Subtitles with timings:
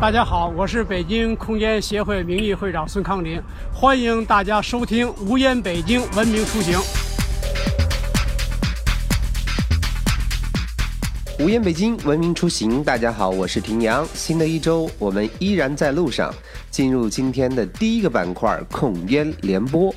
[0.00, 3.42] 大家好，我是北京空间协会名誉会长孙康林，
[3.74, 6.78] 欢迎大家收听《无烟北京，文明出行》。
[11.40, 12.84] 无烟北京，文明出行。
[12.84, 14.06] 大家好，我是平阳。
[14.14, 16.32] 新的一周，我们依然在路上。
[16.70, 19.92] 进入今天的第一个板块——控烟联播。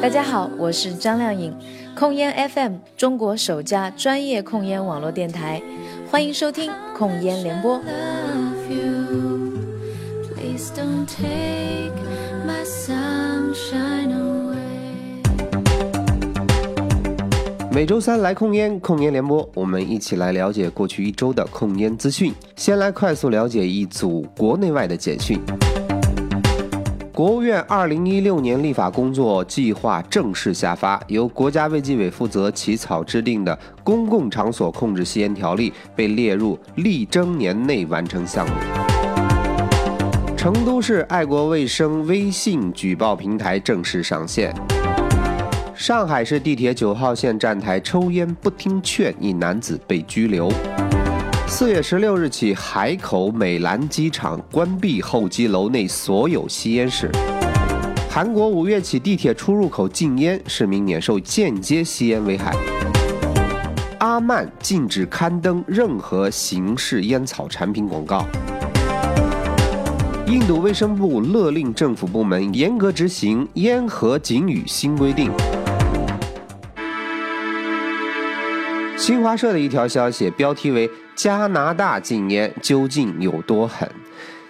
[0.00, 1.54] 大家好，我是张靓颖。
[1.98, 5.60] 控烟 FM，中国首家专业控烟网络电台，
[6.08, 7.80] 欢迎收听控烟联播。
[17.72, 22.32] 每周三来控烟，控烟联播，我们一起来了解过去一周的控烟资讯。
[22.54, 25.40] 先来快速了解一组国内外的简讯。
[27.18, 38.52] 国务院二零一六年立法工作计划正式下发，由国家卫计委负责起草制定的《公共场所控制吸烟条例》被列入力争年内完成项目。
[40.36, 44.54] 成都市爱国卫生微信举报平台正式上线。
[45.74, 50.48] 上海市地铁九号线站台抽烟不听劝，一男子被拘留。
[51.50, 57.10] 四月十六日起，海口美兰机场关闭候机楼内所有吸烟室。
[58.10, 62.54] 韩国五月起地铁出入口禁烟，市民免受间接吸烟危害。
[63.98, 68.24] 阿曼禁止刊登任何形式烟草产品广告。
[70.26, 75.32] 印度卫生部勒令政府部门严格执行烟盒警语新规定。
[79.08, 83.90] 新华社的一条消息，标题为“加拿大禁烟究竟有多狠”。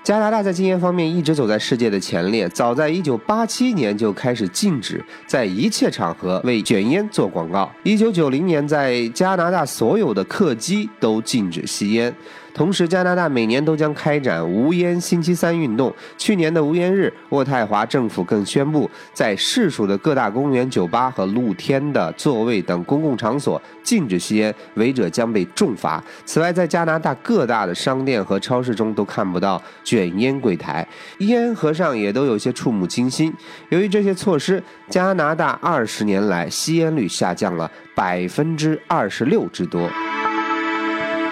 [0.08, 7.70] 加拿大在禁烟方面一直走在世界的前列，早在1987年就开始禁止在一切场合为卷烟做广告。
[7.84, 12.10] 1990年，在加拿大所有的客机都禁止吸烟。
[12.54, 15.94] 同时，加拿大每年都将开展无烟星期三运动。
[16.16, 26.02] 去年的无烟日，渥太华政府更宣布，在市属的各大公园、酒吧和露天的座位等公共场所禁止吸烟，违者将被重罚。
[26.24, 30.86] 此外，在加拿大各大的商店和超市中都看不到卷卷烟柜台，
[31.18, 33.34] 烟盒上也都有些触目惊心。
[33.70, 39.90] 由于这些措施，加拿大二十年来吸烟率下降了百分之二十六之多。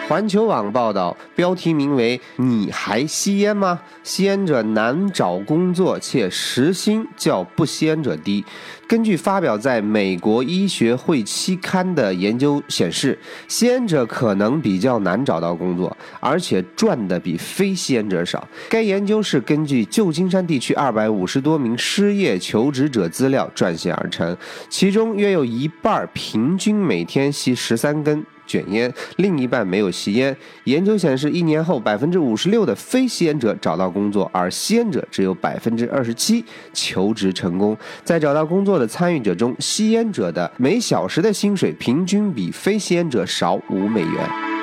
[0.09, 3.81] 环球网报道，标题名为“你还吸烟吗？
[4.05, 8.45] 吸烟者难找工作，且时薪较不吸烟者低。”
[8.87, 13.19] 根据发表在美国医学会期刊的研究显示，
[13.49, 18.47] 吸烟者可能比较难找到工作，而且赚的比非吸烟者少。
[18.69, 24.37] 该研究是根据旧金山地区二百五十多名失业求职者资料撰写而成，
[24.69, 28.25] 其中约有一半平均每天吸十三根。
[28.47, 30.37] 卷烟，另一半没有吸烟。
[30.65, 37.77] 研究显示，一年后，百分之五十六的非吸烟者找到工作，而吸烟者只有百分之二十七求职成功。
[38.05, 44.56] 在找到工作的参与者中，吸烟者的每小时的薪水平均比非吸烟者少五美元。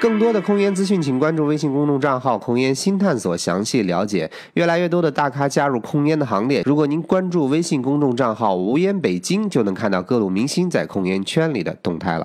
[0.00, 4.30] 更多的控烟资讯，请关注微信公众账号“控烟新探索”，详细了解。
[4.54, 6.62] 越来越多的大咖加入控烟的行列。
[6.64, 12.24] 如果您关注微信公众账号“无烟北京”，就能看到各路明星在控烟圈里的动态了。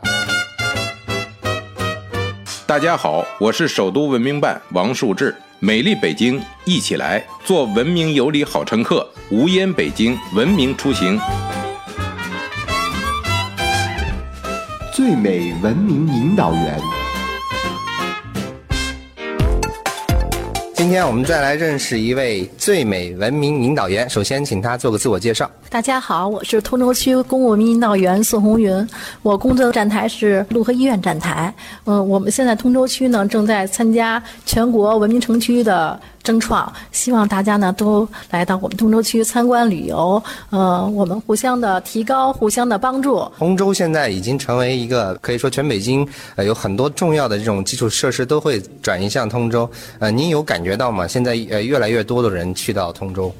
[2.67, 5.35] 大家好，我是首都文明办王树志。
[5.59, 9.07] 美丽北京，一起来做文明有礼好乘客。
[9.31, 11.19] 无烟北京，文明出行。
[14.94, 17.02] 最美文明引导员。
[20.75, 24.09] 今天我们再来认识一位最美文明引导员。
[24.09, 25.50] 首先，请他做个自我介绍。
[25.69, 28.88] 大家好，我是通州区公共文明引导员宋红云。
[29.22, 31.53] 我工作的站台是潞河医院站台。
[31.85, 36.00] 嗯，我们现在通州区呢正在参加全国文明城区的。
[36.23, 43.29] 争创，希望大家呢都来到我们通州区参观旅游，呃，我们互相的提高，互相的帮助。
[43.38, 49.69] 通州现在已经成为一个可以说全北京呃有很多重要的这种基础设施都会转移向通州，
[50.00, 51.06] 呃，您有感觉到吗？
[51.06, 53.33] 现在呃越来越多的人去到通州。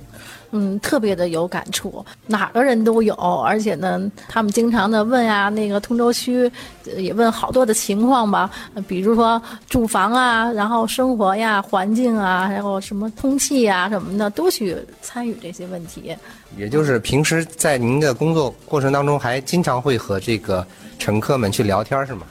[0.56, 6.50] 嗯，特别的有感触，哪个人都有，而且呢，他们经常的问呀，那个通州区
[6.96, 8.48] 也问好多的情况吧，
[8.88, 16.16] 比如说住房啊，然后生活呀、环境啊，然后什么通气呀什么的，都去参与这些问题。
[16.56, 20.64] 也就是平时在您的工作过程当中，还经常会和这个
[21.00, 22.22] 乘客们去聊天，是吗？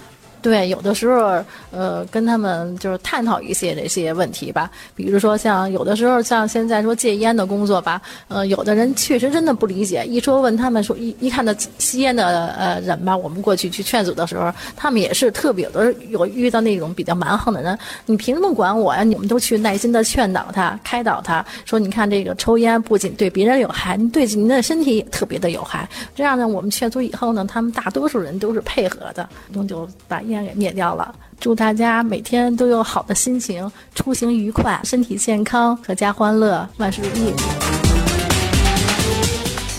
[0.42, 4.68] 对，有的时候，呃，跟他们就是探讨一些这些问题吧。
[4.96, 10.04] 比如说，像有的时候，像现在说戒烟的工作吧，呃，有的人确实真的不理解。
[10.04, 19.04] 一说问他们说，一一看到吸烟的呃人吧，我们过去去劝阻的时候，他们也是特别的有遇到那种比较蛮横的人，你凭什么管我呀？
[19.04, 25.88] 你们都去耐心的劝导他、开导他，说你看这个抽烟不仅对别人有害，对您的身体也特别的有害。
[26.16, 30.42] 这样呢，我们劝阻以后呢，他们大多数人都是配合的，那就把天。
[30.44, 31.14] 给灭掉了。
[31.38, 37.34] 祝大家每天都有好的心情，出行愉快，身体健康，阖家欢乐，万事如意。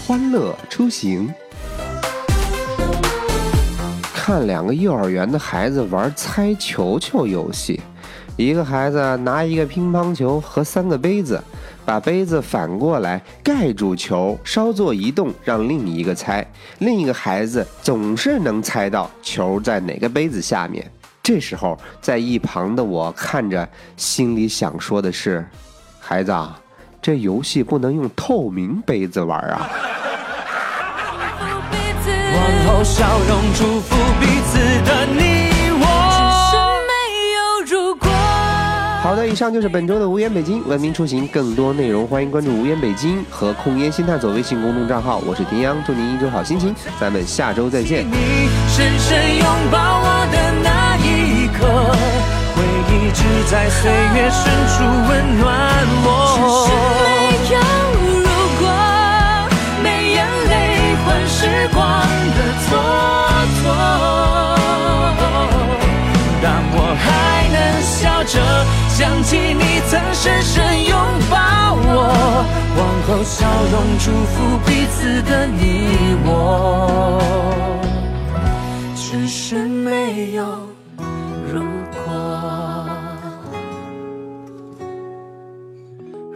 [0.05, 1.33] 欢乐出行，
[4.13, 7.81] 看两个幼儿园的孩子玩猜球球游戏。
[8.35, 11.41] 一个孩子拿一个乒乓球和三个杯子，
[11.85, 16.45] 把杯子反过来盖住球，稍作移动，让另一个猜。
[16.79, 20.89] 另一个孩子总是能猜到球在哪个杯子下面。
[21.21, 25.47] 这时候，在一旁的我看着，心里想说的是
[26.01, 26.59] ：“孩子，啊
[27.01, 29.69] 这游戏不能用透明杯子玩啊！”
[32.35, 35.05] 往后笑容祝福彼此的
[39.03, 48.09] 好的，以上就是本周的无烟北京文明出行，更多内容欢迎关注无烟北京和控烟新探索微信公众账号，我是丁央，祝您一周好心情，咱们下周再见。
[48.09, 48.15] 你
[48.69, 51.67] 深深拥抱我的那一刻，
[52.55, 52.63] 回
[52.95, 54.52] 忆只在岁月深
[68.95, 70.95] 想起你曾深深拥
[71.27, 71.35] 抱
[71.73, 72.45] 我，
[72.77, 74.35] 往后笑容祝福
[74.67, 75.57] 彼此的你
[76.27, 76.29] 我，
[78.95, 80.45] 只是没有
[81.51, 81.59] 如
[81.91, 81.97] 果。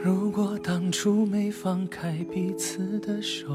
[0.04, 3.45] 如果当初没放开彼此的手，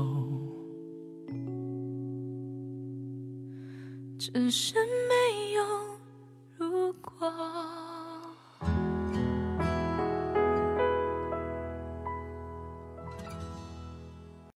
[4.16, 4.76] 只是
[5.08, 5.64] 没有
[6.56, 7.28] 如果。